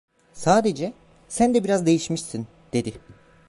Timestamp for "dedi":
2.73-2.93